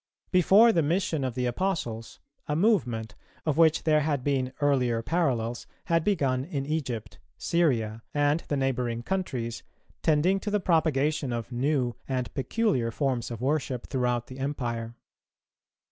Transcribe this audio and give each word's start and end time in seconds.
Before 0.31 0.71
the 0.71 0.81
mission 0.81 1.23
of 1.23 1.35
the 1.35 1.45
Apostles, 1.45 2.19
a 2.47 2.55
movement, 2.55 3.13
of 3.45 3.55
which 3.55 3.83
there 3.83 3.99
had 3.99 4.23
been 4.23 4.51
earlier 4.59 5.03
parallels, 5.03 5.67
had 5.85 6.03
begun 6.03 6.43
in 6.43 6.65
Egypt, 6.65 7.19
Syria, 7.37 8.01
and 8.11 8.39
the 8.47 8.57
neighbouring 8.57 9.03
countries, 9.03 9.61
tending 10.01 10.39
to 10.39 10.49
the 10.49 10.59
propagation 10.59 11.31
of 11.31 11.51
new 11.51 11.95
and 12.07 12.33
peculiar 12.33 12.89
forms 12.89 13.29
of 13.29 13.41
worship 13.41 13.85
throughout 13.89 14.25
the 14.25 14.39
Empire. 14.39 14.95